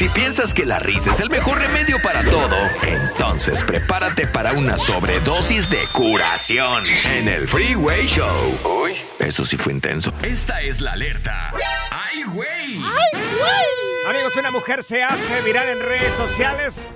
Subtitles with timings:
[0.00, 2.56] Si piensas que la risa es el mejor remedio para todo,
[2.86, 8.80] entonces prepárate para una sobredosis de curación en el Freeway Show.
[8.82, 10.10] Uy, eso sí fue intenso.
[10.22, 11.52] Esta es la alerta.
[11.90, 12.82] ¡Ay, güey!
[14.08, 16.88] Amigos, una mujer se hace viral en redes sociales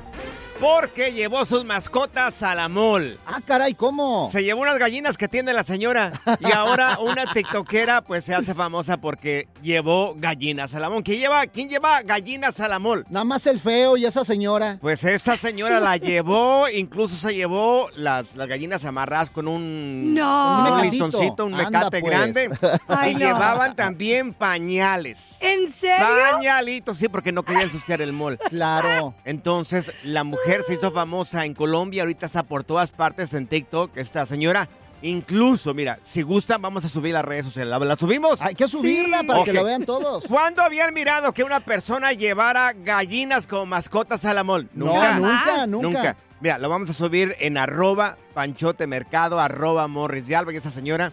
[0.60, 3.19] porque llevó sus mascotas a la mall.
[3.26, 4.28] Ah, caray, ¿cómo?
[4.31, 8.54] Se llevó unas gallinas que tiene la señora y ahora una tiktokera pues se hace
[8.54, 11.03] famosa porque llevó gallinas a la mall.
[11.03, 13.04] ¿Quién lleva, quién lleva gallinas a la mall?
[13.10, 14.78] Nada más el feo y esa señora.
[14.81, 20.75] Pues esta señora la llevó, incluso se llevó las, las gallinas amarradas con un, No.
[20.76, 22.10] un listoncito, un Anda, mecate pues.
[22.10, 22.50] grande.
[22.88, 23.20] Ay, y no.
[23.20, 25.37] llevaban también pañales.
[25.41, 26.06] ¿En serio?
[26.32, 28.38] Pañalitos, sí, porque no querían ensuciar el mall.
[28.48, 29.14] Claro.
[29.25, 33.97] Entonces, la mujer se hizo famosa en Colombia, ahorita está por todas partes en TikTok,
[33.97, 34.69] esta señora.
[35.03, 37.71] Incluso, mira, si gustan, vamos a subir las redes sociales.
[37.71, 38.41] ¿La, la subimos?
[38.41, 39.27] Hay que subirla Sí.
[39.27, 40.25] para que lo vean todos.
[40.28, 44.69] ¿Cuándo habían mirado que una persona llevara gallinas como mascotas a la mall?
[44.72, 45.15] No, Nunca.
[45.19, 45.88] nunca, nunca.
[45.88, 46.16] Nunca.
[46.41, 50.71] Mira, lo vamos a subir en arroba panchote mercado, arroba morris de Alba, y esa
[50.71, 51.12] señora,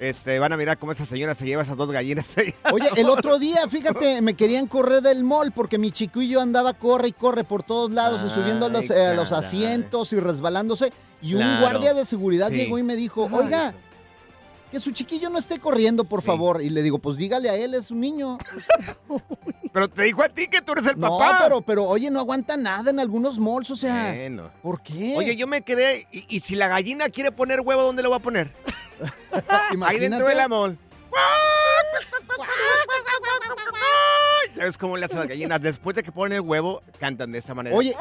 [0.00, 2.34] este, van a mirar cómo esa señora se lleva esas dos gallinas.
[2.72, 7.08] Oye, el otro día, fíjate, me querían correr del mall porque mi chiquillo andaba corre
[7.08, 10.92] y corre por todos lados y subiendo los, eh, los asientos y resbalándose.
[11.22, 12.54] Y un guardia de seguridad Sí.
[12.56, 13.74] llegó y me dijo, oiga,
[14.70, 16.26] que su chiquillo no esté corriendo, por Sí.
[16.28, 16.62] favor.
[16.62, 18.38] Y le digo, pues dígale a él, es un niño.
[19.72, 21.38] Pero te dijo a ti que tú eres el No, papá.
[21.44, 24.50] pero, pero oye, no aguanta nada en algunos malls, o sea, Bueno.
[24.62, 25.14] ¿por qué?
[25.16, 26.08] Oye, yo me quedé.
[26.10, 28.52] Y, y si la gallina quiere poner huevo, ¿dónde lo va a poner?
[29.82, 30.76] Ahí dentro del amor.
[34.56, 35.62] ¿Sabes cómo le hacen las gallinas?
[35.62, 37.74] Después de que ponen el huevo, cantan de esta manera.
[37.74, 37.96] Oye,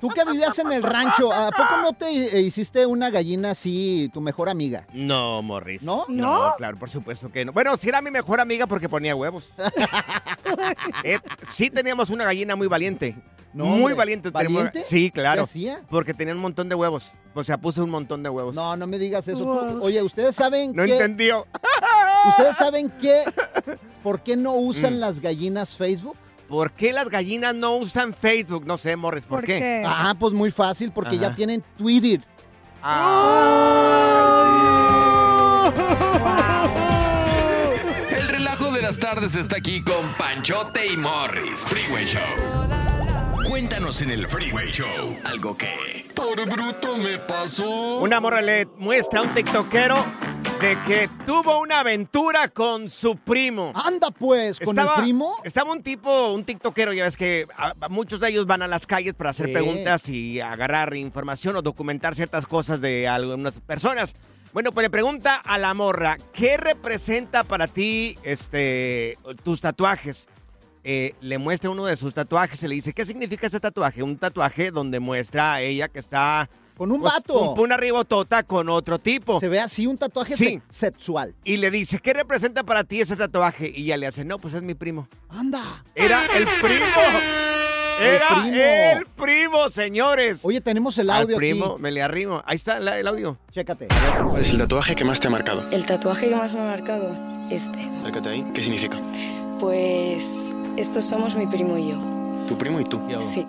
[0.00, 2.10] tú que vivías en el rancho, ¿a poco no te
[2.40, 4.86] hiciste una gallina así, tu mejor amiga?
[4.92, 5.82] No, Morris.
[5.82, 6.04] ¿No?
[6.08, 6.54] ¿No?
[6.58, 7.52] claro, por supuesto que no.
[7.52, 9.50] Bueno, sí era mi mejor amiga porque ponía huevos.
[11.02, 11.18] Eh,
[11.48, 13.16] sí teníamos una gallina muy valiente.
[13.54, 13.94] No, muy hombre.
[13.94, 14.30] valiente.
[14.30, 14.82] ¿Valiente?
[14.84, 15.42] Sí, claro.
[15.44, 15.82] ¿Qué hacía?
[15.88, 17.12] Porque tenía un montón de huevos.
[17.34, 18.54] O sea, puse un montón de huevos.
[18.54, 19.44] No, no me digas eso.
[19.44, 19.82] Wow.
[19.82, 20.92] oye, ¿ustedes saben No qué?
[20.92, 21.46] entendió.
[22.30, 23.22] ¿Ustedes saben qué?
[24.02, 25.00] ¿Por qué no usan Mm.
[25.00, 26.16] las gallinas Facebook?
[26.48, 28.66] ¿Por qué las gallinas no usan Facebook?
[28.66, 29.58] No sé, Morris, ¿por, ¿Por qué?
[29.58, 29.82] qué?
[29.86, 32.20] Ah, pues muy fácil, porque ya tienen Twitter.
[38.10, 41.62] El relajo de las tardes está aquí con Panchote y Morris.
[41.62, 42.20] Freeway Show.
[43.46, 46.04] Cuéntanos en el Freeway Show algo que...
[46.14, 47.98] Por bruto me pasó.
[48.00, 49.96] Una morra le muestra a un tiktokero
[50.60, 53.72] de que tuvo una aventura con su primo.
[53.74, 55.36] Anda pues, con el primo.
[55.44, 58.68] Estaba un tipo, un tiktokero, ya ves que a- a muchos de ellos van a
[58.68, 59.52] las calles para hacer Sí.
[59.52, 64.14] preguntas y agarrar información o documentar ciertas cosas de algunas personas.
[64.52, 70.28] Bueno, pues le pregunta a la morra, ¿qué representa para ti este, tus tatuajes?
[70.84, 74.02] Eh, le muestra uno de sus tatuajes y le dice, ¿qué significa este tatuaje?
[74.02, 77.52] Un tatuaje donde muestra a ella que está Con un pues, vato.
[77.52, 79.40] un- una ribotota con otro tipo.
[79.40, 80.60] Se ve así un tatuaje Sí.
[80.68, 81.34] se- sexual.
[81.42, 83.72] Y le dice, ¿qué representa para ti ese tatuaje?
[83.74, 85.08] Y ella le hace, no, pues es mi primo.
[85.30, 85.62] Anda.
[85.94, 86.84] Era el primo.
[88.00, 89.24] Era El el primo.
[89.24, 90.40] primo, señores.
[90.42, 91.82] Oye, tenemos el Al audio primo, aquí.
[91.82, 92.42] me le arrimo.
[92.44, 93.38] Ahí está la- el audio.
[93.52, 93.86] Chécate.
[94.28, 95.64] ¿Cuál es el tatuaje que más te ha marcado?
[95.70, 97.14] El tatuaje que más me ha marcado,
[97.50, 97.78] este.
[98.00, 98.44] Acércate ahí.
[98.52, 99.00] ¿Qué significa?
[99.60, 101.98] Pues estos somos mi primo y yo.
[102.48, 103.00] Tu primo y tú.
[103.20, 103.46] Sí.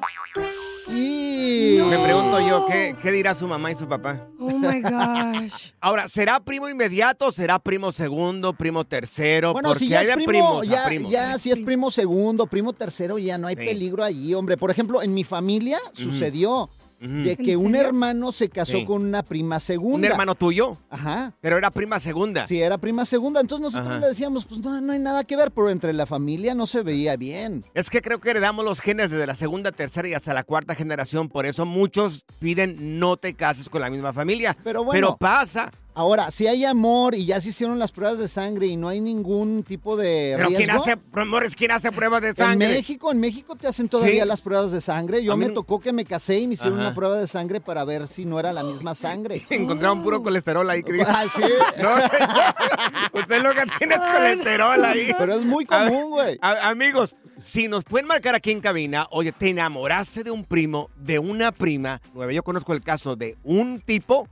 [0.89, 1.79] Y...
[1.89, 4.27] Me pregunto yo, ¿qué, qué dirá su mamá y su papá?
[4.39, 5.71] Oh my gosh.
[5.81, 7.31] Ahora, ¿será primo inmediato?
[7.31, 8.53] ¿Será primo segundo?
[8.53, 9.53] ¿Primo tercero?
[9.53, 11.11] Bueno, Porque si ya hay es de primo, primos a ya, primos.
[11.11, 13.65] ya si es primo segundo, primo tercero, ya no hay Sí.
[13.65, 14.57] peligro allí, hombre.
[14.57, 16.69] Por ejemplo, en mi familia sucedió
[16.99, 18.85] de que ¿En un hermano se casó Sí.
[18.85, 19.97] con una prima segunda.
[20.07, 20.77] ¿Un hermano tuyo?
[20.89, 21.33] Ajá.
[21.41, 22.47] Pero era prima segunda.
[22.47, 23.41] Sí, era prima segunda.
[23.41, 23.99] Entonces nosotros Ajá.
[23.99, 26.81] le decíamos, pues no, no hay nada que ver, pero entre la familia no se
[26.81, 27.65] veía bien.
[27.73, 30.75] Es que creo que heredamos los genes desde la segunda, tercera y hasta la cuarta
[30.75, 31.29] generación.
[31.29, 34.55] Por eso muchos piden no te cases con la misma familia.
[34.63, 34.95] Pero bueno.
[34.95, 35.71] Pero pasa.
[35.97, 38.99] Ahora, si hay amor y ya se hicieron las pruebas de sangre y no hay
[38.99, 42.67] ningún tipo de Pero ¿quién hace, Morris, quién hace pruebas de En sangre?
[42.67, 44.27] México, en México te hacen todavía Sí.
[44.27, 45.23] las pruebas de sangre.
[45.23, 46.87] Yo me no- tocó que me casé y me hicieron Ajá.
[46.89, 49.41] una prueba de sangre para ver si no era la misma sangre.
[49.49, 50.83] Encontraron puro colesterol ahí.
[50.83, 51.41] que digo, Ah, sí.
[51.81, 55.13] No, usted lo que tiene es colesterol ahí.
[55.17, 56.37] Pero es muy común, güey.
[56.41, 61.19] amigos, si nos pueden marcar aquí en cabina, oye, te enamoraste de un primo, de
[61.19, 62.01] una prima.
[62.13, 64.27] Nueve, yo conozco el caso de un tipo,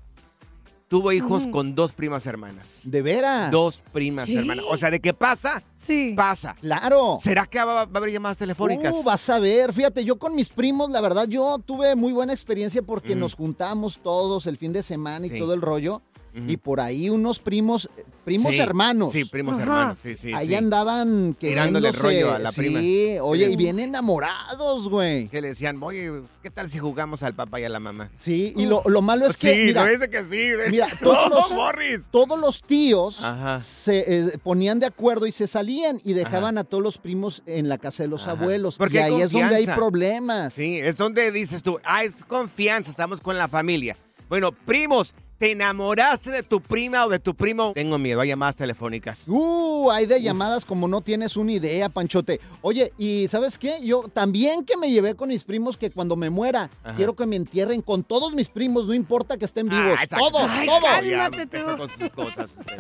[0.94, 2.82] tuvo hijos con dos primas hermanas.
[2.84, 3.50] De veras.
[3.50, 4.38] Dos primas ¿Qué?
[4.38, 4.64] hermanas.
[4.70, 5.64] O sea, ¿de qué pasa?
[5.76, 6.14] Sí.
[6.16, 6.56] Pasa.
[6.62, 7.18] Claro.
[7.20, 8.94] ¿Será que va, va a haber llamadas telefónicas?
[8.94, 12.32] Uh, vas a ver, fíjate, yo con mis primos, la verdad, yo tuve muy buena
[12.32, 15.40] experiencia porque nos juntamos todos el fin de semana y Sí.
[15.40, 16.04] todo el rollo.
[16.36, 17.90] Y por ahí unos primos,
[18.26, 19.12] primos Sí, hermanos.
[19.12, 19.62] Sí, primos Ajá.
[19.64, 20.34] hermanos, sí, sí.
[20.34, 20.56] ahí sí.
[20.56, 22.80] andaban Tirándole rollo a la prima.
[22.80, 25.28] Sí, oye, y bien enamorados, güey.
[25.28, 28.10] Que le decían, oye, ¿qué tal si jugamos al papá y a la mamá?
[28.16, 30.72] Sí, y lo, lo malo es que, sí, mira, no dice que sí.
[30.72, 32.00] mira, no, todos los- Morris.
[32.12, 33.60] todos los tíos Ajá.
[33.60, 37.70] se eh, ponían de acuerdo y se salían y dejaban a todos los primos en
[37.70, 38.32] la casa de los Ajá.
[38.32, 38.78] abuelos.
[38.78, 40.54] Porque y ahí es donde hay problemas.
[40.56, 43.98] Sí, es donde dices tú, ah, es confianza, estamos con la familia.
[44.30, 47.74] Bueno, primos, ¿te enamoraste de tu prima o de tu primo?
[47.74, 49.24] Tengo miedo, hay llamadas telefónicas.
[49.28, 52.40] Uh, hay de llamadas como no tienes una idea, Panchote.
[52.62, 53.80] Oye, ¿y sabes qué?
[53.84, 56.96] Yo también que me llevé con mis primos que cuando me muera, Ajá.
[56.96, 59.96] quiero que me entierren con todos mis primos, no importa que estén vivos.
[59.98, 60.32] Ah, exacto.
[60.32, 60.84] todos, Ay, todos.
[60.84, 61.50] cálmate.
[61.52, 61.78] Ya, tú.
[61.78, 62.50] con sus cosas.
[62.58, 62.76] este,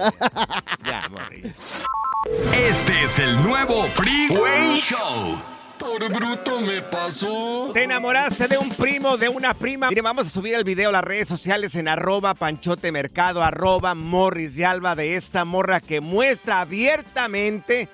[0.86, 1.10] ya.
[2.70, 5.53] Este es el nuevo Freeway Show.
[5.84, 7.72] Por bruto me pasó.
[7.74, 9.90] ¿Te enamoraste de un primo, de una prima?
[9.90, 13.94] Mire, vamos a subir el video a las redes sociales en arroba panchote mercado, arroba
[13.94, 17.90] morris de alba de esta morra que muestra abiertamente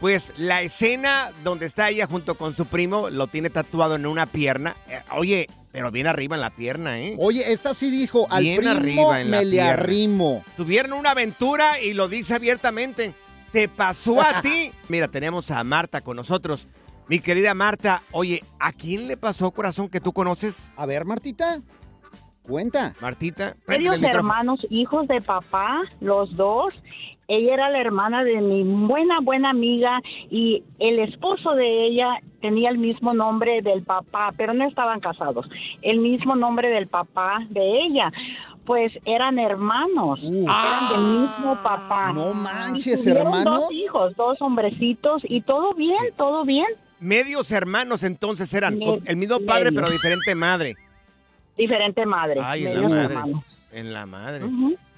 [0.00, 4.26] pues la escena donde está ella junto con su primo, lo tiene tatuado en una
[4.26, 4.76] pierna.
[4.88, 7.16] Eh, oye, pero bien arriba en la pierna, ¿eh?
[7.18, 8.72] Oye, esta sí dijo, al Bien primo
[9.10, 9.72] arriba en la me le pierna.
[9.72, 10.44] arrimo.
[10.56, 13.14] Tuvieron una aventura y lo dice abiertamente.
[13.52, 14.72] ¿Te pasó a ti?
[14.88, 16.66] Mira, tenemos a Marta con nosotros.
[17.08, 20.72] Mi querida Marta, oye, ¿a quién le pasó, corazón, que tú conoces?
[20.76, 21.58] A ver, Martita,
[22.48, 22.94] cuenta.
[23.00, 26.72] Martita, Varios hermanos, hijos de papá, los dos.
[27.26, 32.68] Ella era la hermana de mi buena, buena amiga y el esposo de ella tenía
[32.68, 35.46] el mismo nombre del papá, pero no estaban casados.
[35.80, 38.10] El mismo nombre del papá de ella.
[38.66, 42.10] Pues eran hermanos, eran del mismo papá.
[42.12, 42.14] Uh.
[42.14, 43.44] No manches, hermanos.
[43.44, 46.12] Dos hijos, dos hombrecitos y todo bien, Sí.
[46.16, 46.66] todo bien.
[47.04, 50.76] Medios hermanos entonces eran, Me- el mismo padre pero diferente madre.
[51.56, 52.40] Diferente madre.
[52.42, 53.04] Ay, en la madre.
[53.14, 53.44] hermanos.
[53.72, 54.44] En la madre.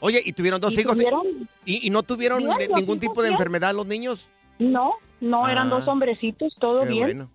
[0.00, 0.96] Oye, ¿y tuvieron dos Y hijos?
[0.96, 2.44] tuvieron- ¿Y, y no tuvieron
[2.76, 4.28] ningún tipo de enfermedad los niños?
[4.58, 5.70] No, no, eran Ah.
[5.70, 7.00] dos hombrecitos, todo bien.
[7.04, 7.30] bueno.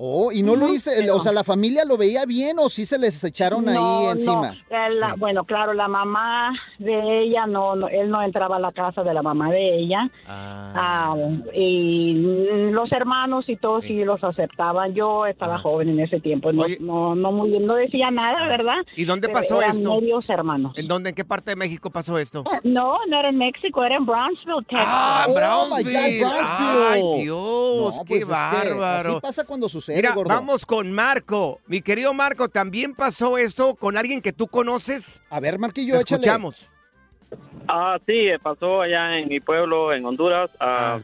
[0.00, 2.98] Oh, y no lo hice, o sea, la familia lo veía bien o sí se
[2.98, 4.54] les echaron ahí encima.
[4.70, 5.14] no, la- Sí.
[5.18, 9.12] Bueno, claro, la mamá de ella, no, no, él no entraba a la casa de
[9.12, 10.08] la mamá de ella.
[10.26, 10.72] Ah.
[10.76, 11.16] Ah,
[11.52, 12.14] y
[12.70, 14.04] los hermanos y todos sí.
[14.04, 14.94] los aceptaban.
[14.94, 16.78] Yo estaba joven en ese tiempo, no, Oye.
[16.80, 18.76] no, no, muy no decía nada, ¿verdad?
[18.96, 19.94] ¿Y dónde Pero pasó eran esto?
[20.00, 20.72] medios hermanos.
[20.78, 22.44] ¿En dónde, en qué parte de México pasó esto?
[22.62, 24.86] No, no era en México, era en Brownsville, Texas.
[24.86, 25.34] Ah, Oh, my
[25.82, 26.20] Brownsville.
[26.20, 26.86] God, Brownsville.
[26.92, 29.10] Ay, Dios, qué pues es que bárbaro.
[29.12, 30.28] así pasa cuando sucede, Mira, gordo.
[30.34, 31.60] vamos con Marco.
[31.66, 35.20] Mi querido Marco, ¿también pasó esto con alguien que tú conoces?
[35.30, 36.20] A ver, Marquillo, échale.
[36.20, 36.68] escuchamos.
[37.66, 41.00] Ah, sí, pasó allá en mi pueblo, en Honduras, a Ah.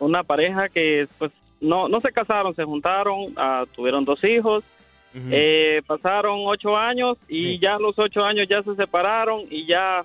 [0.00, 4.64] una pareja que pues no, no se casaron, se juntaron, ah, tuvieron dos hijos,
[5.14, 7.58] eh, pasaron ocho años y Sí.
[7.60, 10.04] ya a los ocho años ya se separaron y ya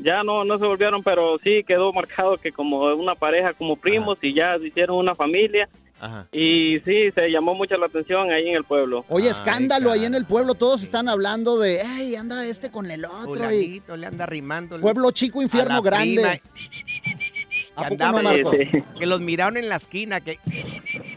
[0.00, 4.16] ya no, no se volvieron, pero sí quedó marcado que como una pareja, como primos
[4.22, 5.68] y ya hicieron una familia
[6.00, 6.26] Ajá.
[6.32, 9.04] Y sí, se llamó mucho la atención ahí en el pueblo.
[9.08, 13.04] Oye, escándalo ahí en el pueblo, todos están hablando de, ¡ay, anda este con el
[13.04, 13.52] otro!
[13.52, 14.78] Y le anda rimando.
[14.80, 16.40] pueblo chico, infierno grande.
[17.78, 18.56] ¿A no, Marcos?
[18.98, 20.20] que los miraron en la esquina.
[20.20, 20.40] Que,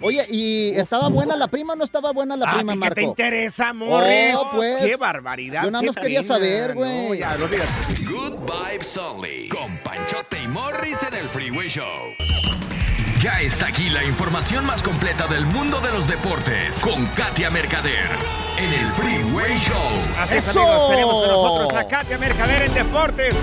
[0.02, 2.96] Oye, ¿y estaba buena la prima o no estaba buena la Ah, prima, ¿qué Marco?
[2.96, 4.36] te interesa, Morris?
[4.36, 4.86] Oh, pues.
[4.86, 5.64] Qué barbaridad.
[5.64, 7.08] Yo nada qué más quería saber, güey.
[7.08, 7.68] No, ya, no digas.
[8.12, 9.50] Good Vibes Only.
[9.50, 12.14] Con Panchote y Morris en el Freeway Show.
[13.22, 16.80] Ya está aquí la información más completa del mundo de los deportes.
[16.82, 18.10] Con Katia Mercader.
[18.58, 19.76] En el Freeway Show.
[20.20, 20.62] Así es, ¡Eso!
[20.62, 23.36] amigos, tenemos con nosotros a Katia Mercader en Deportes.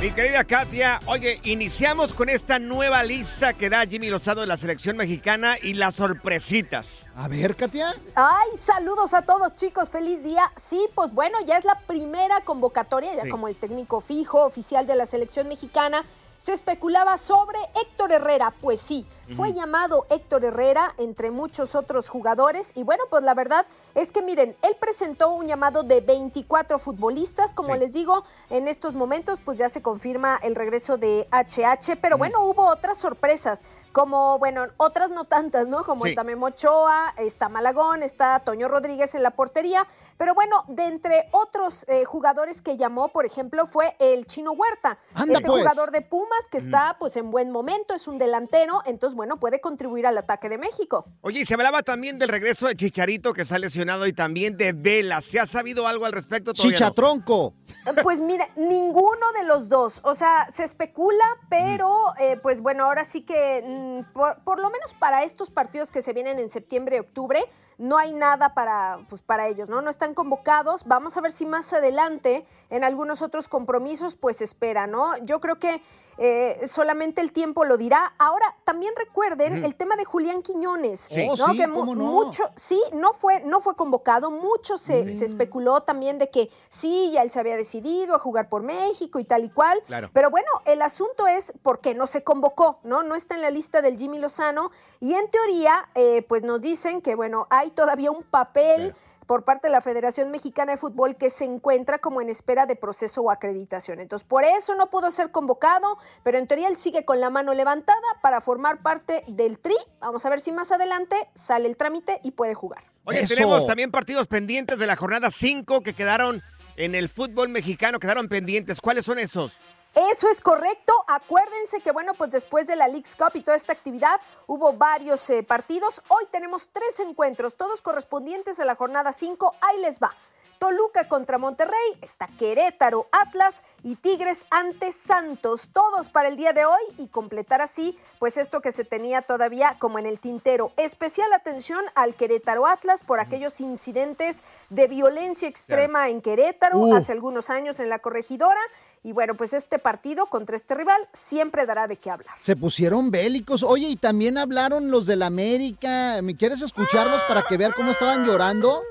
[0.00, 4.56] Mi querida Katia, oye, iniciamos con esta nueva lista que da Jimmy Lozano de la
[4.56, 7.06] selección mexicana y las sorpresitas.
[7.14, 7.94] A ver, Katia.
[8.14, 10.50] Ay, saludos a todos chicos, feliz día.
[10.56, 13.28] Sí, pues bueno, ya es la primera convocatoria, ya Sí.
[13.28, 16.02] como el técnico fijo oficial de la selección mexicana.
[16.40, 19.06] Se especulaba sobre Héctor Herrera, pues sí,
[19.36, 24.22] fue llamado Héctor Herrera entre muchos otros jugadores y bueno, pues la verdad es que
[24.22, 27.78] miren, él presentó un llamado de 24 futbolistas, como Sí.
[27.80, 32.42] les digo, en estos momentos pues ya se confirma el regreso de HH, pero bueno,
[32.44, 33.60] hubo otras sorpresas,
[33.92, 35.84] como bueno, otras no tantas, ¿no?
[35.84, 36.10] Como Sí.
[36.10, 39.86] está Memo Ochoa, está Malagón, está Toño Rodríguez en la portería.
[40.20, 44.98] Pero bueno, de entre otros eh, jugadores que llamó, por ejemplo, fue el Chino Huerta.
[45.14, 45.62] Anda, este pues.
[45.62, 49.62] jugador de Pumas que está pues en buen momento, es un delantero, entonces bueno, puede
[49.62, 51.06] contribuir al ataque de México.
[51.22, 54.74] Oye, y se hablaba también del regreso de Chicharito que está lesionado y también de
[54.74, 55.22] Vela.
[55.22, 56.52] ¿Se ha sabido algo al respecto?
[56.52, 56.76] Todavía no?
[56.76, 57.54] Chichatronco.
[58.02, 60.00] Pues mira, ninguno de los dos.
[60.02, 64.68] O sea, se especula, pero eh, pues bueno, ahora sí que mm, por, por lo
[64.68, 67.48] menos para estos partidos que se vienen en septiembre y octubre,
[67.80, 69.80] no hay nada para, pues, para ellos, ¿no?
[69.80, 70.84] No están convocados.
[70.86, 75.16] Vamos a ver si más adelante, en algunos otros compromisos, pues espera, ¿no?
[75.18, 75.82] Yo creo que
[76.22, 78.12] eh, solamente el tiempo lo dirá.
[78.18, 81.26] Ahora, también recuerden el tema de Julián Quiñones, Sí.
[81.30, 81.46] Oh, ¿no?
[81.48, 82.04] sí, que mu- ¿cómo no?
[82.04, 87.10] mucho, sí, no fue, no fue convocado, mucho se, se especuló también de que sí,
[87.12, 89.82] ya él se había decidido a jugar por México y tal y cual.
[89.86, 90.10] Claro.
[90.12, 93.02] Pero bueno, el asunto es por qué no se convocó, ¿no?
[93.02, 94.72] No está en la lista del Jimmy Lozano.
[95.00, 98.94] Y en teoría, eh, pues nos dicen que, bueno, hay todavía un papel
[99.30, 102.74] por parte de la Federación Mexicana de Fútbol que se encuentra como en espera de
[102.74, 104.00] proceso o acreditación.
[104.00, 107.54] Entonces, por eso no pudo ser convocado, pero en teoría él sigue con la mano
[107.54, 109.76] levantada para formar parte del TRI.
[110.00, 112.82] Vamos a ver si más adelante sale el trámite y puede jugar.
[113.04, 113.36] Oye, Eso.
[113.36, 116.42] tenemos también partidos pendientes de la jornada 5 que quedaron
[116.74, 118.80] en el fútbol mexicano, quedaron pendientes.
[118.80, 119.60] ¿Cuáles son esos?
[119.94, 120.92] Eso es correcto.
[121.08, 125.28] Acuérdense que, bueno, pues después de la League's Cup y toda esta actividad, hubo varios
[125.30, 126.00] eh, partidos.
[126.08, 129.54] Hoy tenemos tres encuentros, todos correspondientes a la jornada 5.
[129.60, 130.14] Ahí les va.
[130.60, 136.66] Toluca contra Monterrey, está Querétaro, Atlas y Tigres ante Santos, todos para el día de
[136.66, 140.72] hoy y completar así, pues esto que se tenía todavía como en el tintero.
[140.76, 146.94] Especial atención al Querétaro Atlas por aquellos incidentes de violencia extrema en Querétaro Uh.
[146.94, 148.60] hace algunos años en la corregidora.
[149.02, 152.34] Y bueno, pues este partido contra este rival siempre dará de qué hablar.
[152.38, 153.62] Se pusieron bélicos.
[153.62, 156.20] Oye, y también hablaron los del América.
[156.22, 158.82] ¿Me quieres escucharlos para que vean cómo estaban llorando?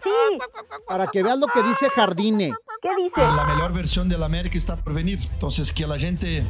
[0.00, 0.10] Sí,
[0.86, 2.52] Para que veas lo que dice Jardine.
[2.80, 3.20] ¿qué dice?
[3.20, 5.18] La mejor versión del América está por venir.
[5.32, 6.44] Entonces, que la gente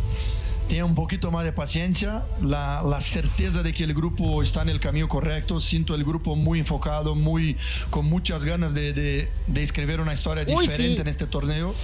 [0.68, 4.68] tenga un poquito más de paciencia, la, la certeza de que el grupo está en
[4.68, 5.60] el camino correcto.
[5.60, 7.56] Siento el grupo muy enfocado, muy,
[7.90, 11.00] con muchas ganas de, de- de escribir una historia Uy, diferente sí.
[11.00, 11.74] en este torneo.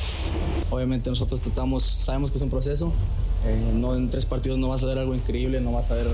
[0.70, 2.92] Obviamente nosotros tratamos, sabemos que es un proceso,
[3.46, 6.06] eh, no en tres partidos no vas a ver algo increíble, no vas a ver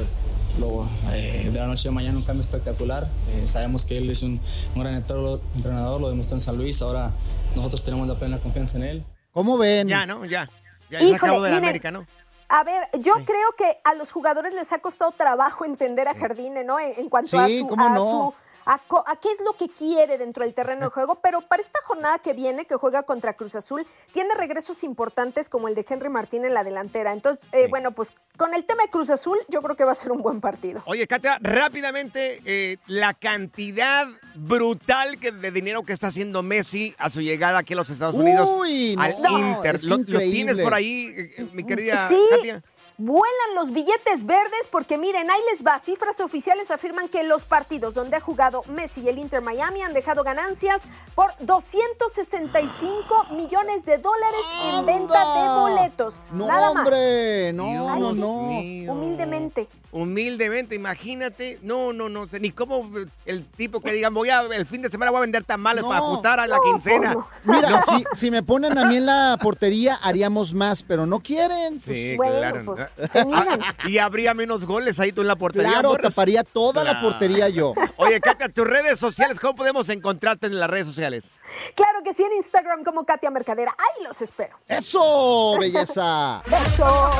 [0.59, 3.09] lo, eh, de la noche a mañana un cambio espectacular.
[3.35, 4.41] Eh, sabemos que él es un,
[4.75, 7.11] un gran entrenador, lo demostró en San Luis, ahora
[7.57, 9.05] nosotros tenemos la plena confianza en él.
[9.33, 9.89] ¿Cómo ven?
[9.89, 10.25] Ya, ¿no?
[10.25, 10.49] Ya.
[10.91, 12.05] Ya se Híjole, acabó de la miren, América, ¿no?
[12.53, 16.65] A ver, yo creo que a los jugadores les ha costado trabajo entender a Jardine,
[16.65, 16.81] ¿no?
[16.81, 17.97] En, en cuanto Sí, a su, a no.
[18.11, 18.35] su-
[18.67, 18.79] a
[19.21, 22.33] qué es lo que quiere dentro del terreno de juego, pero para esta jornada que
[22.33, 26.55] viene, que juega contra Cruz Azul, tiene regresos importantes como el de Henry Martín en
[26.55, 27.13] la delantera.
[27.13, 29.95] Entonces, eh, bueno, pues con el tema de Cruz Azul, yo creo que va a
[29.95, 30.83] ser un buen partido.
[30.87, 37.11] Oye, Katia, rápidamente, eh, la cantidad brutal que, de dinero que está haciendo Messi a
[37.11, 39.83] su llegada aquí a los Estados Unidos Uy, no, al no, Inter.
[39.85, 42.63] ¿Lo, tienes por ahí, eh, mi querida Sí, Katia?
[43.01, 45.79] Vuelan los billetes verdes porque miren, ahí les va.
[45.79, 49.95] Cifras oficiales afirman que los partidos donde ha jugado Messi y el Inter Miami han
[49.95, 50.83] dejado ganancias
[51.15, 56.21] por 265 millones de dólares en venta de boletos.
[56.33, 56.85] No, Nada más.
[56.85, 57.53] hombre.
[57.55, 58.93] No, no, no.
[58.93, 59.69] Humildemente.
[59.93, 61.59] Humildemente, imagínate.
[61.63, 62.29] No, no, no.
[62.29, 62.89] sé, Ni cómo
[63.27, 65.89] el tipo que digan, voy a, el fin de semana voy a vender tamales No.
[65.89, 67.17] para ajustar a la quincena.
[67.45, 71.79] Mira, si, si me ponen a mí en la portería, haríamos más, pero no quieren.
[71.81, 72.65] Sí, Bueno, claro.
[72.67, 72.89] pues.
[73.33, 75.71] Ah, y habría menos goles ahí tú en la portería.
[75.73, 77.75] Claro, taparía toda la portería yo.
[77.97, 81.39] Oye, Katia, tus redes sociales, ¿cómo podemos encontrarte en las redes sociales?
[81.75, 83.75] Claro que sí, en Instagram como Katia Mercadera.
[83.77, 84.57] Ahí los espero.
[84.69, 86.43] ¡Eso, belleza!
[86.47, 87.11] ¡Beso!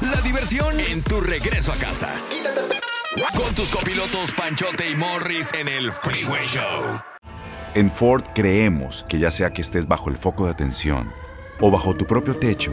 [0.00, 2.08] La diversión en tu regreso a casa.
[3.36, 7.00] Con tus copilotos Panchote y Morris en el Freeway Show.
[7.74, 11.12] En Ford creemos que ya sea que estés bajo el foco de atención
[11.60, 12.72] o bajo tu propio techo,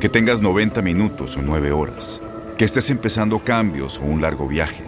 [0.00, 2.20] que tengas 90 minutos o 9 horas,
[2.56, 4.84] que estés empezando cambios o un largo viaje,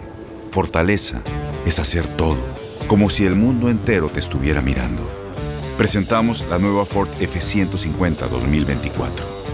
[0.51, 1.21] fortaleza
[1.65, 2.39] es hacer todo,
[2.87, 5.07] como si el mundo entero te estuviera mirando.
[5.77, 9.36] Presentamos la nueva Ford F150 2024.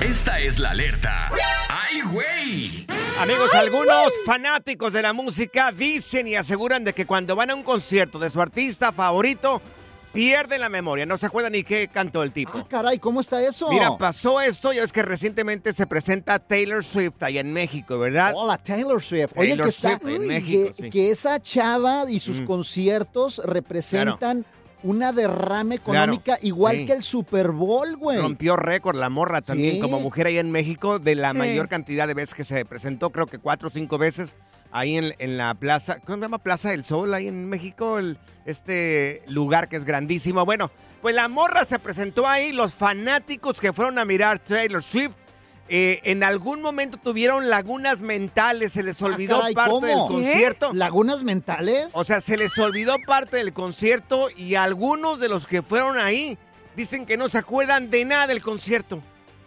[0.00, 1.30] Esta es la alerta.
[1.68, 2.86] ¡Ay, güey!
[3.18, 7.62] Amigos, algunos fanáticos de la música dicen y aseguran de que cuando van a un
[7.62, 9.62] concierto de su artista favorito,
[10.12, 12.58] pierden la memoria, no se acuerdan ni qué cantó el tipo.
[12.58, 13.68] Ah, caray, ¿cómo está eso?
[13.70, 18.32] Mira, pasó esto, ya es que recientemente se presenta Taylor Swift allá en México, ¿verdad?
[18.34, 19.32] Hola, Taylor Swift.
[19.36, 20.90] Oye, Taylor que, está- Swift en Uy, México, que, sí.
[20.90, 22.44] que esa chava y sus Mm.
[22.46, 24.44] conciertos representan
[24.84, 26.86] una derrame económica Claro, igual sí.
[26.86, 28.18] que el Super Bowl, güey.
[28.18, 29.80] Rompió récord la morra también Sí.
[29.80, 31.38] como mujer ahí en México de la Sí.
[31.38, 34.36] mayor cantidad de veces que se presentó, creo que cuatro o cinco veces
[34.70, 36.38] ahí en, en la plaza, ¿cómo se llama?
[36.38, 40.44] Plaza del Sol, ahí en México, el- este lugar que es grandísimo.
[40.44, 40.70] Bueno,
[41.02, 45.16] pues la morra se presentó ahí, los fanáticos que fueron a mirar Taylor Swift.
[45.68, 49.86] Eh, en algún momento tuvieron lagunas mentales, se les olvidó Ah, caray, parte ¿cómo?
[49.86, 50.12] del ¿Qué?
[50.32, 50.72] concierto.
[50.74, 51.88] ¿Lagunas mentales?
[51.94, 56.36] O sea, se les olvidó parte del concierto y algunos de los que fueron ahí
[56.76, 59.02] dicen que no se acuerdan de nada del concierto.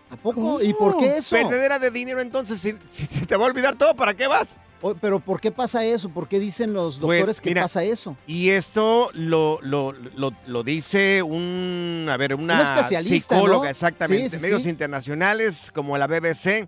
[0.10, 0.62] ¿A poco?
[0.62, 1.36] ¿Y por qué eso?
[1.36, 4.58] Perdedera de dinero, entonces, si, si te va a olvidar todo, ¿para qué vas?
[5.02, 6.10] Pero ¿por qué pasa eso?
[6.10, 8.16] ¿Por qué dicen los Pues, doctores que mira, pasa eso?
[8.28, 13.70] Y esto lo, lo, lo, lo dice un, a ver, una Un psicóloga, ¿no?
[13.72, 14.30] exactamente.
[14.30, 14.70] Sí, sí, Medios sí.
[14.70, 16.68] internacionales como la BBC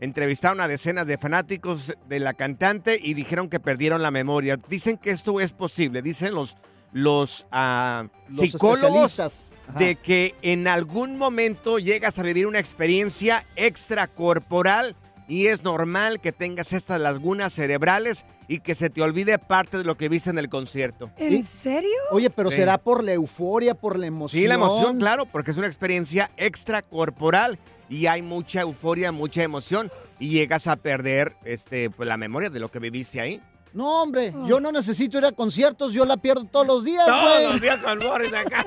[0.00, 4.58] entrevistaron a decenas de fanáticos de la cantante y dijeron que perdieron la memoria.
[4.68, 6.56] Dicen que esto es posible, dicen los,
[6.92, 9.44] los, ah, Los psicólogos
[9.78, 14.96] de que en algún momento llegas a vivir una experiencia extracorporal
[15.30, 19.84] y es normal que tengas estas lagunas cerebrales y que se te olvide parte de
[19.84, 21.08] lo que viste en el concierto.
[21.16, 21.88] ¿En serio?
[22.10, 22.56] Oye, pero Sí.
[22.56, 24.42] será por la euforia, por la emoción.
[24.42, 29.92] Sí, la emoción, claro, porque es una experiencia extracorporal y hay mucha euforia, mucha emoción
[30.18, 33.40] y llegas a perder este, pues, la memoria de lo que viviste ahí.
[33.72, 37.52] No, hombre, yo no necesito ir a conciertos, yo la pierdo todos los días, Todos
[37.52, 38.66] los días con Morris acá.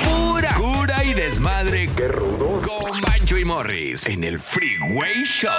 [0.04, 1.88] Pura cura y desmadre.
[1.94, 2.66] ¡Qué rudos!
[2.66, 5.50] Con Bancho y Morris en el Freeway Show.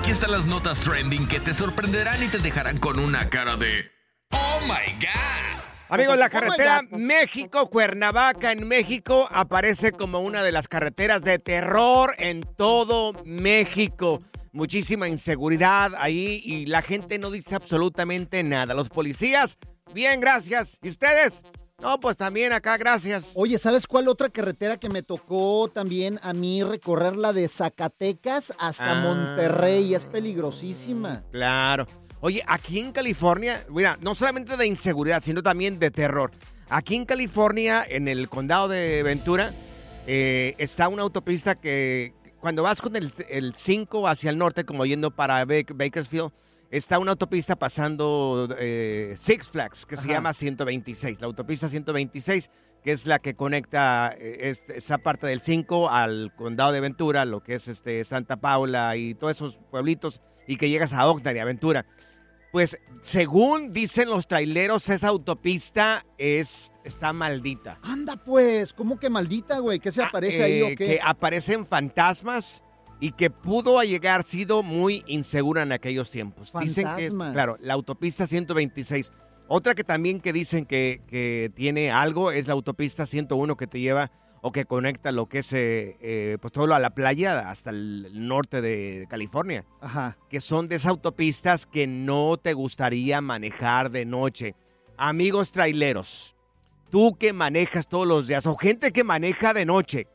[0.00, 3.90] Aquí están las notas trending que te sorprenderán y te dejarán con una cara de
[4.32, 5.62] ¡Oh my God!
[5.88, 6.82] Amigos, la carretera.
[6.90, 14.22] México-Cuernavaca en México aparece como una de las carreteras de terror en todo México.
[14.52, 18.74] Muchísima inseguridad ahí y la gente no dice absolutamente nada.
[18.74, 19.56] Los policías,
[19.94, 20.78] bien, gracias.
[20.82, 21.42] ¿Y ustedes?
[21.82, 23.32] No, pues también acá, gracias.
[23.34, 27.16] Oye, ¿sabes cuál otra carretera que me tocó también a mí recorrer?
[27.16, 29.02] La de Zacatecas hasta Ah.
[29.02, 29.92] Monterrey.
[29.94, 31.24] Es peligrosísima.
[31.32, 31.88] Claro.
[32.20, 36.30] Oye, aquí en California, mira, no solamente de inseguridad, sino también de terror.
[36.68, 39.52] Aquí en California, en el condado de Ventura,
[40.06, 44.86] eh, está una autopista que cuando vas con el, el 5 hacia el norte, como
[44.86, 46.30] yendo para Bak- Bakersfield,
[46.72, 51.20] está una autopista pasando eh, Six Flags, que se llama 126.
[51.20, 52.50] La autopista 126,
[52.82, 57.24] que es la que conecta eh, es- esa parte del 5 al condado de Ventura,
[57.24, 61.36] lo que es este Santa Paula y todos esos pueblitos, y que llegas a Oxnard
[61.36, 61.86] y a Ventura.
[62.50, 67.78] Pues según dicen los traileros, esa autopista es está maldita.
[67.82, 69.78] Anda pues, ¿cómo que maldita, güey?
[69.78, 70.74] ¿Qué se aparece ahí Eh, o qué?
[70.76, 72.62] Que aparecen fantasmas
[73.02, 76.52] y que pudo llegar sido muy insegura en aquellos tiempos.
[76.60, 79.10] Dicen que, claro, la autopista 126.
[79.48, 83.80] Otra que también que dicen que, que tiene algo es la autopista 101 que te
[83.80, 87.50] lleva o que conecta lo que es eh, eh, pues todo lo a la playa
[87.50, 90.16] hasta el norte de California Ajá.
[90.30, 94.54] que son de esas autopistas que no te gustaría manejar de noche.
[94.96, 96.36] Amigos traileros,
[96.88, 100.06] tú que manejas todos los días o gente que maneja de noche,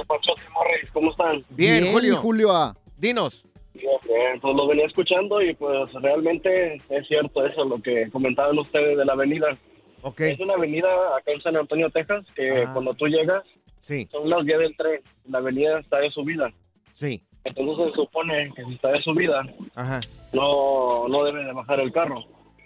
[0.93, 1.43] ¿Cómo están?
[1.51, 2.17] Bien, Bien, Julio.
[2.17, 2.53] Julio.
[2.53, 2.77] ah.
[2.97, 3.45] Dinos.
[3.75, 8.97] Bien, pues lo venía escuchando y pues realmente es cierto eso, lo que comentaban ustedes
[8.97, 9.57] de la avenida.
[10.03, 10.21] Ok.
[10.23, 12.71] Es una avenida acá en San Antonio, Texas, que Ah.
[12.73, 13.43] cuando tú llegas
[13.81, 16.53] Sí, son las 10 del tren, la avenida está de subida.
[16.95, 17.23] sí.
[17.47, 19.43] Entonces se supone que si está de subida,
[19.75, 20.01] Ajá.
[20.33, 22.25] no, no debe de bajar el carro.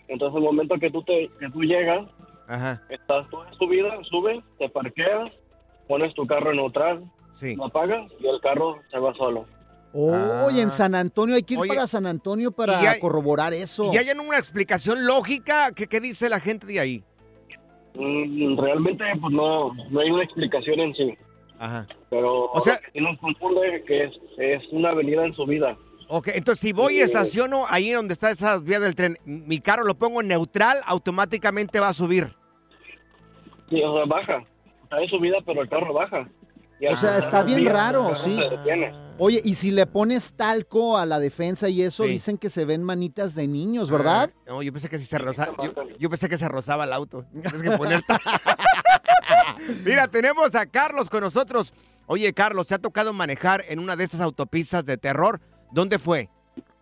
[0.09, 2.07] Entonces el momento que tú, te, que tú llegas,
[2.49, 2.83] Ajá.
[2.89, 5.31] estás tú en subida, subes, te parqueas,
[5.87, 7.55] pones tu carro en neutral, Sí.
[7.57, 9.45] lo apagas y el carro se va solo.
[9.93, 11.63] Oye, en San Antonio, hay que ir Ah.
[11.63, 13.93] Oye, para San Antonio para y hay- corroborar eso.
[13.93, 15.73] ¿Y hay una explicación lógica?
[15.75, 17.05] ¿Qué, qué dice la gente de ahí?
[17.95, 21.15] Mm, realmente pues no, no hay una explicación en sí.
[21.61, 21.87] Ajá.
[22.09, 25.77] Pero O sea- lo que sí nos confunde que es, es una avenida en subida.
[26.09, 29.85] Ok, entonces si voy y estaciono ahí donde está esa vía del tren, mi carro
[29.85, 32.35] lo pongo en neutral, automáticamente va a subir.
[33.69, 34.43] Sí, o sea, baja.
[34.83, 36.29] Está en subida, pero el carro baja.
[36.81, 38.41] Y O sea, está bien raro, sí.
[39.19, 42.11] Oye, y si le pones talco a la defensa y eso, Sí.
[42.13, 44.31] dicen que se ven manitas de niños, ¿verdad?
[44.35, 46.93] Ah, no, yo pensé que si se rozaba, yo, yo pensé que se rozaba el
[46.95, 47.27] auto.
[47.33, 48.19] Tienes que poner ta-
[49.85, 51.73] Mira, tenemos a Carlos con nosotros.
[52.07, 55.41] Oye, Carlos, ¿te ha tocado manejar en una de estas autopistas de terror?
[55.73, 56.29] ¿Dónde fue?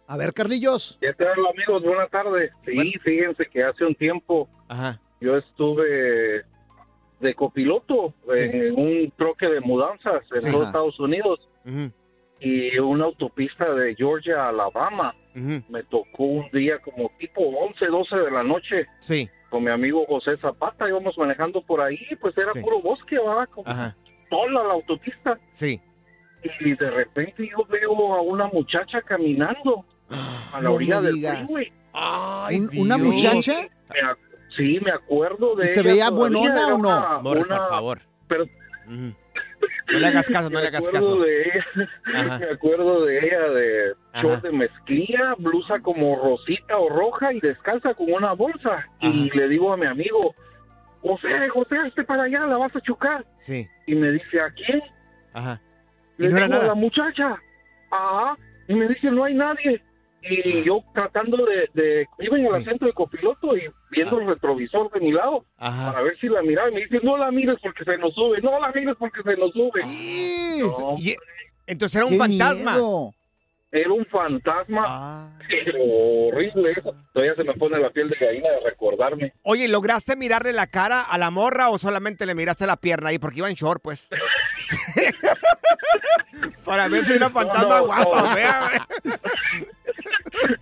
[0.06, 0.96] A ver, Carlillos.
[1.00, 1.82] ¿Qué tal, amigos?
[1.82, 2.50] Buenas tardes.
[2.64, 5.00] Sí, fíjense que hace un tiempo Ajá.
[5.20, 6.44] yo estuve
[7.20, 10.50] de copiloto en un troque de mudanzas en Sí.
[10.50, 10.66] los.
[10.68, 11.40] Estados Unidos
[12.40, 15.14] y una autopista de Georgia a Alabama.
[15.34, 19.28] Me tocó un día como tipo 11, 12 de la noche Sí.
[19.50, 20.88] Con mi amigo José Zapata.
[20.88, 22.60] Íbamos manejando por ahí, pues era Sí.
[22.60, 23.48] puro bosque, ¿verdad?
[23.54, 23.96] Como Ajá.
[24.30, 25.38] sola la autopista.
[25.50, 25.80] Sí.
[26.60, 31.16] Y de repente yo veo a una muchacha caminando a la No orilla me del
[31.20, 31.72] freeway.
[31.92, 33.52] Ay, Un- ¿Una muchacha?
[33.90, 34.00] Me
[34.56, 36.76] sí, me acuerdo de ¿Y se veía buenona o no?
[36.78, 38.00] una- una- por favor.
[38.28, 38.44] Pero.
[39.92, 41.20] No le hagas caso, no le hagas caso.
[41.20, 47.32] de ella, me acuerdo de ella de short de mezclilla, blusa como rosita o roja
[47.32, 48.86] y descalza con una bolsa.
[49.00, 50.34] Y le digo a mi amigo,
[51.00, 53.24] José, José, hazte para allá, la vas a chocar.
[53.38, 53.66] Sí.
[53.86, 54.82] Y me dice, ¿a quién?
[55.32, 55.60] Ajá.
[56.18, 57.36] Y Le no era digo, a la muchacha.
[57.90, 58.36] Ajá.
[58.66, 59.80] Y me dice, no hay nadie.
[60.22, 64.90] Y yo tratando de, de iba en el asiento de copiloto y viendo el retrovisor
[64.92, 66.70] de mi lado para ver si la miraba.
[66.70, 69.36] Y me dice, no la mires porque se nos sube, no la mires porque se
[69.36, 69.80] nos sube.
[70.60, 71.16] No, Y-
[71.66, 72.72] entonces era un ¡Qué fantasma.
[72.72, 73.14] miedo!
[73.70, 76.94] era un fantasma, pero horrible eso.
[77.12, 79.34] Todavía se me pone la piel de gallina de recordarme.
[79.42, 83.18] Oye, ¿lograste mirarle la cara a la morra o solamente le miraste la pierna ahí?
[83.18, 84.08] Porque iba en short, pues.
[86.64, 87.94] Para ver si era fantasma no, no.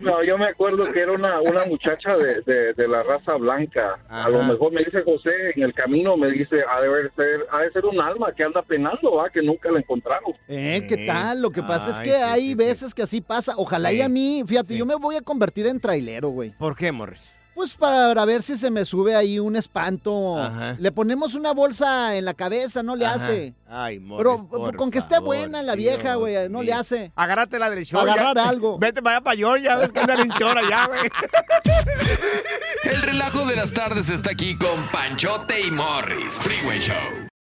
[0.01, 3.99] No, yo me acuerdo que era una, una muchacha de, de, de la raza blanca.
[4.09, 7.61] A lo mejor me dice José en el camino, me dice, ha de ser, ha
[7.61, 9.31] de ser un alma que anda penando, ¿va?
[9.31, 10.33] que nunca la encontraron.
[10.49, 10.87] ¿Eh?
[10.89, 11.43] ¿Qué tal?
[11.43, 12.55] Lo que pasa es que sí, hay sí, sí.
[12.55, 13.55] veces que así pasa.
[13.57, 16.51] Ojalá y a mí, fíjate, yo me voy a convertir en trailero, güey.
[16.51, 17.39] ¿Por qué, Morris?
[17.57, 20.39] Pues para ver si se me sube ahí un espanto.
[20.39, 20.77] Ajá.
[20.79, 23.15] Le ponemos una bolsa en la cabeza, no le Ajá.
[23.15, 23.55] hace.
[23.67, 27.13] Ay, Morris, Pero por con que esté favor, buena la vieja, güey, no le hace.
[27.17, 28.07] Agárratela del short.
[28.07, 28.79] Agarrar algo.
[28.81, 31.01] Vete para allá para Georgia, ves que andan en chora ya, güey.
[32.85, 36.35] El relajo de las tardes está aquí con Panchote y Morris.
[36.35, 37.26] Freeway Show.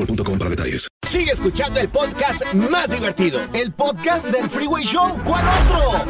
[0.00, 0.88] boostmobile.com para detalles.
[1.06, 3.40] Sigue escuchando el podcast más divertido.
[3.52, 5.18] El podcast del Freeway Show.
[5.24, 6.04] ¿Cuál otro?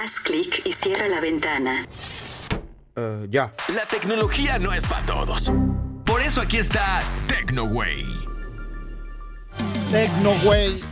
[0.00, 1.86] Haz clic y cierra la ventana.
[3.28, 3.52] ya.
[3.74, 5.52] La tecnología no es para todos.
[6.04, 8.04] Por eso aquí está TecnoWay.
[9.90, 10.82] Tecno, güey.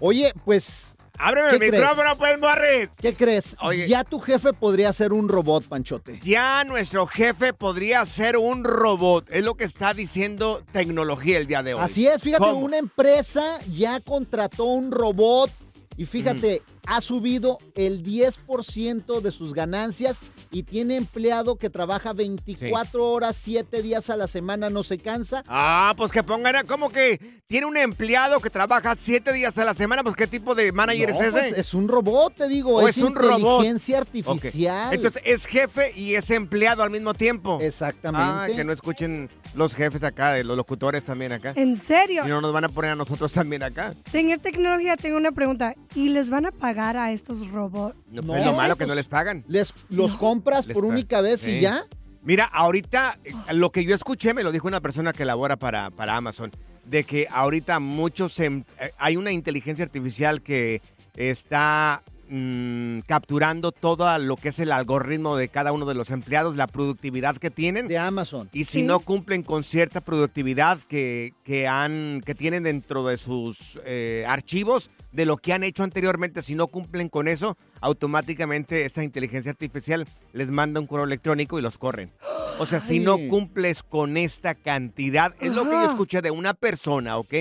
[0.00, 0.96] Oye, pues.
[1.22, 2.88] Ábreme ¿qué el micrófono, pues, Morris.
[3.00, 3.56] ¿Qué crees?
[3.62, 3.86] Oye.
[3.86, 6.18] Ya tu jefe podría ser un robot, Panchote.
[6.22, 9.26] Ya nuestro jefe podría ser un robot.
[9.30, 11.80] Es lo que está diciendo tecnología el día de hoy.
[11.80, 12.58] Así es, fíjate, ¿Cómo?
[12.64, 15.50] una empresa ya contrató un robot
[15.96, 16.81] y fíjate, Mm.
[16.86, 23.82] Ha subido el 10% de sus ganancias y tiene empleado que trabaja 24 horas, 7
[23.82, 25.44] días a la semana, no se cansa.
[25.46, 29.74] Ah, pues que pongan, como que tiene un empleado que trabaja siete días a la
[29.74, 31.30] semana, pues qué tipo de manager No, es ese.
[31.32, 33.58] pues, es un robot, te digo, ¿O es, es un robot?
[33.60, 34.92] inteligencia artificial.
[34.92, 37.58] Entonces es jefe y es empleado al mismo tiempo.
[37.60, 38.52] Exactamente.
[38.52, 41.52] Ah, que no escuchen los jefes acá, de los locutores también acá.
[41.56, 42.24] ¿En serio?
[42.24, 43.94] Y no nos van a poner a nosotros también acá.
[44.10, 45.74] Señor Tecnología, tengo una pregunta.
[45.94, 47.96] ¿Y les van a pagar a estos robots?
[48.08, 49.44] No, pues, es lo malo que no les pagan.
[49.48, 51.86] Les, los compras Les por única vez y ya.
[52.22, 55.90] Mira, ahorita eh, lo que yo escuché me lo dijo una persona que labora para,
[55.90, 56.50] para Amazon,
[56.84, 60.82] de que ahorita muchos em- eh, hay una inteligencia artificial que
[61.16, 62.02] está
[62.34, 66.66] mm, capturando todo lo que es el algoritmo de cada uno de los empleados, la
[66.66, 67.88] productividad que tienen.
[67.88, 68.48] De Amazon.
[68.52, 68.82] Y si Sí.
[68.82, 74.90] no cumplen con cierta productividad que, que, han, que tienen dentro de sus eh, archivos
[75.12, 77.58] de lo que han hecho anteriormente, si no cumplen con eso,
[78.06, 82.10] automáticamente esa inteligencia artificial les manda un correo electrónico y los corren.
[82.58, 86.54] O sea, si no cumples con esta cantidad, es lo que yo escuché de una
[86.54, 87.34] persona, ¿ok?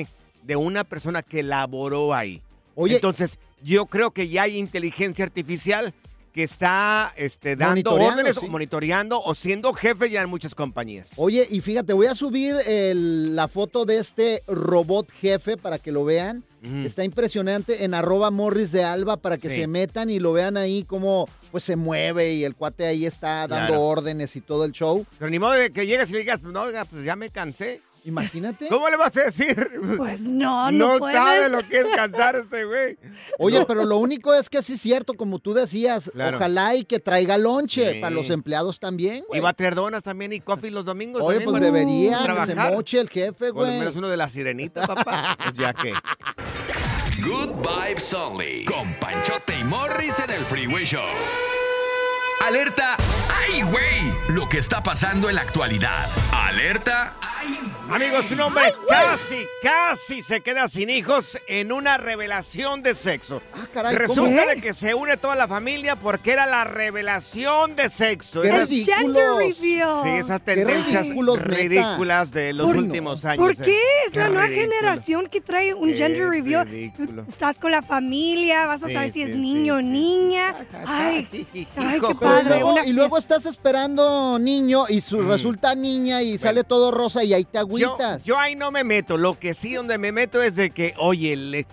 [0.43, 2.41] De una persona que laboró ahí.
[2.75, 2.95] Oye.
[2.95, 5.93] Entonces, yo creo que ya hay inteligencia artificial
[6.33, 8.47] que está este, dando órdenes, sí.
[8.47, 11.11] monitoreando o siendo jefe ya en muchas compañías.
[11.17, 15.91] Oye, y fíjate, voy a subir el- la foto de este robot jefe para que
[15.91, 16.45] lo vean.
[16.85, 19.61] Está impresionante en arroba morris de alba para que Sí.
[19.61, 23.47] se metan y lo vean ahí como pues se mueve y el cuate ahí está
[23.47, 23.81] dando Claro.
[23.81, 25.05] órdenes y todo el show.
[25.17, 27.81] Pero ni modo de que llegues y le digas, no, oiga, pues ya me cansé.
[28.03, 28.67] Imagínate.
[28.67, 29.55] ¿Cómo le vas a decir?
[29.97, 31.15] Pues no, no, No puedes.
[31.15, 32.97] sabe lo que es cansar este güey.
[33.37, 36.37] Oye, pero lo único es que sí es cierto, como tú decías, Claro.
[36.37, 37.99] ojalá y que traiga lonche Sí.
[37.99, 39.39] para los empleados también, güey.
[39.39, 41.21] Y va a traer donas también y coffee los domingos.
[41.21, 42.73] Oye, también pues debería que se trabajar.
[42.73, 43.79] moche el jefe, Por lo güey.
[43.79, 45.37] menos uno de la sirenita, papá.
[45.43, 45.93] Pues ya que.
[47.23, 48.65] Good Vibes Only.
[48.65, 51.05] Con Panchote y Morris en el Freeway Show.
[52.47, 52.97] Alerta.
[53.29, 54.35] ¡Ay, güey!
[54.35, 56.07] Lo que está pasando en la actualidad.
[56.31, 57.13] Alerta.
[57.91, 63.41] Amigos, un hombre casi, casi se queda sin hijos en una revelación de sexo.
[63.53, 63.95] Ah, caray.
[63.95, 64.55] Resulta ¿Qué?
[64.55, 68.41] de que se une toda la familia porque era la revelación de sexo.
[68.43, 70.03] ¡Qué Esas- gender reveal.
[70.03, 71.35] Sí, esas ¡Qué tendencias neta!
[71.43, 73.39] ridículas de los ¿Por- últimos años.
[73.43, 73.65] ¿Por eh.
[73.65, 73.81] qué?
[74.07, 74.71] Es la nueva ridículo.
[74.71, 76.67] generación que trae un Qué gender reveal.
[76.67, 77.25] ridículo.
[77.27, 80.55] Estás con la familia, vas a Sí, saber si es sí, niño o niña.
[80.85, 81.27] Ay,
[81.75, 82.59] ay, qué padre.
[82.61, 87.30] luego- y luego estás esperando niño y su, resulta niña y sale todo rosa y
[87.33, 88.23] ahí te Yo, agüitas.
[88.25, 89.17] yo ahí no me meto.
[89.17, 91.65] Lo que sí donde me meto es de que, oye, le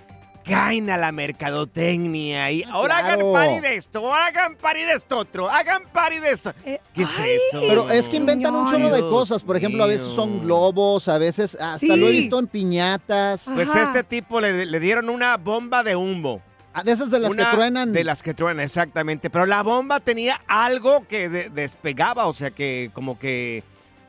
[0.45, 3.37] caen a la mercadotecnia y ahora Ah, claro.
[3.37, 6.53] hagan pari de esto, ahora hagan pari de esto otro, hagan pari de esto.
[6.65, 7.61] ¿Qué es eso?
[7.69, 9.43] Pero es que inventan un chorro de cosas.
[9.43, 11.89] Por ejemplo, a veces son globos, a veces hasta Sí.
[11.89, 13.45] lo he visto en piñatas.
[13.55, 16.41] Pues este tipo le, le dieron una bomba de humo.
[16.73, 17.93] Ah, de esas de las que truenan.
[17.93, 19.31] De las que truenan, exactamente.
[19.31, 23.65] Pero la bomba tenía algo que de- despegaba, o sea que como que,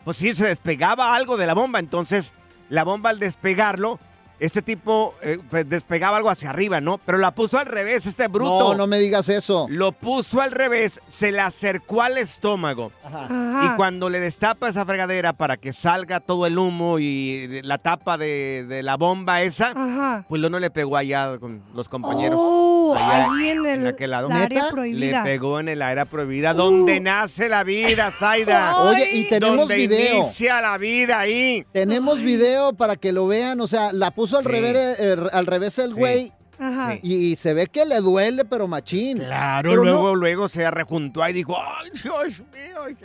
[0.09, 1.77] pues sí, se despegaba algo de la bomba.
[1.77, 2.33] Entonces,
[2.69, 3.99] la bomba al despegarlo,
[4.39, 6.97] este tipo eh, pues, despegaba algo hacia arriba, ¿no?
[6.97, 8.69] Pero la puso al revés, este bruto.
[8.69, 9.67] No, no me digas eso.
[9.69, 12.91] Lo puso al revés, se le acercó al estómago.
[13.03, 13.27] Ajá.
[13.65, 18.17] Y cuando le destapa esa fregadera para que salga todo el humo y la tapa
[18.17, 20.25] de, de la bomba esa, Ajá.
[20.27, 22.39] pues lo no le pegó allá con los compañeros.
[22.41, 24.29] Oh, allá ahí en el- aquel lado.
[24.29, 25.23] la área prohibida.
[25.23, 28.77] Le pegó en el área prohibida, donde nace la vida, Zaida.
[28.83, 30.17] Oye, y tenemos donde video.
[30.23, 31.65] inicia la vida ahí.
[31.71, 33.59] Tenemos video para que lo vean.
[33.61, 34.49] O sea, la puso al, Sí.
[34.49, 35.93] revés, eh, al revés el Sí.
[35.93, 36.33] güey.
[36.61, 36.91] Ajá.
[36.91, 36.99] Sí.
[37.03, 39.17] Y, se ve que le duele, pero machín.
[39.19, 42.97] Claro, Pero no- luego, luego se rejuntó ahí y dijo, ay, Dios mío.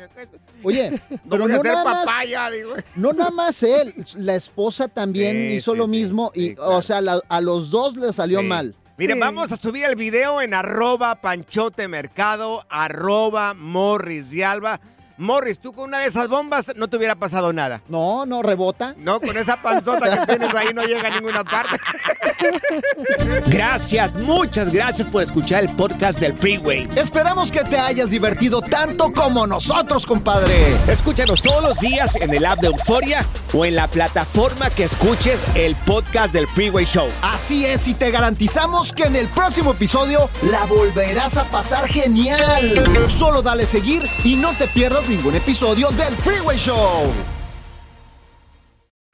[0.65, 2.05] Oye, No pero voy a no hacer nada más.
[2.05, 2.75] papaya, digo.
[2.97, 6.55] No nada más él, la esposa también Sí, hizo sí, lo sí, mismo y, sí,
[6.57, 6.77] claro.
[6.79, 8.47] o sea, la- a los dos les salió Sí.
[8.47, 8.75] mal.
[8.97, 9.21] Miren, Sí.
[9.21, 14.81] vamos a subir el video en arroba panchote mercado, arroba morris y alba.
[15.17, 17.83] Morris, tú con una de esas bombas no te hubiera pasado nada.
[17.89, 18.95] No, no, rebota.
[18.99, 21.77] No, con esa panzota que tienes ahí no llega a ninguna parte.
[23.47, 26.89] Gracias, muchas gracias por escuchar el podcast del Freeway.
[26.97, 30.77] Esperamos que te hayas divertido tanto como nosotros, compadre.
[30.89, 35.41] Escúchanos todos los días en el app de Euforia o en la plataforma que escuches
[35.55, 37.09] el podcast del Freeway Show.
[37.23, 43.09] Así es, y te garantizamos que en el próximo episodio la volverás a pasar genial.
[43.09, 47.34] Solo dale seguir y no te pierdas ningún episodio del Freeway Show.